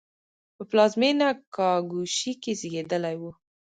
په 0.55 0.63
پلازمېنه 0.69 1.27
کاګوشی 1.55 2.33
کې 2.41 2.51
زېږېدلی 2.59 3.15
و. 3.21 3.23